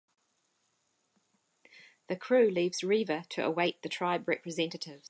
[2.07, 4.99] The crew leaves Riva to await the tribe representatives.